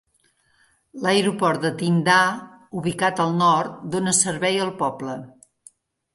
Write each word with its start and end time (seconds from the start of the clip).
L'aeroport 1.03 1.61
de 1.67 1.71
Tynda, 1.81 2.15
ubicat 2.81 3.23
al 3.27 3.37
nord, 3.43 3.77
dona 3.99 4.17
servei 4.23 4.61
al 4.67 4.75
poble. 4.83 5.17